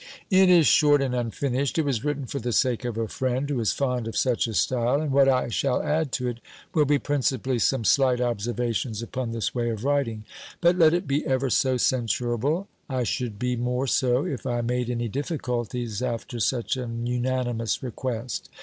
[0.31, 1.77] "It is short and unfinished.
[1.77, 4.55] It was written for the sake of a friend, who is fond of such a
[4.55, 6.39] style; and what I shall add to it,
[6.73, 10.23] will be principally some slight observations upon this way of writing.
[10.59, 14.89] But, let it be ever so censurable, I should be more so, if I made
[14.89, 18.49] any difficulties after such an unanimous request."